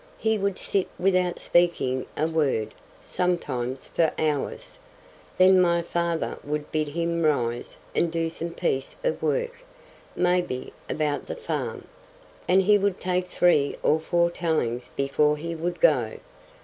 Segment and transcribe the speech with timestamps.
[0.17, 4.79] He would sit without speaking a word, sometimes, for hours;
[5.37, 9.63] then my father would bid him rise and do some piece of work,
[10.15, 11.83] maybe, about the farm.
[12.47, 16.15] And he would take three or four tellings before he would go.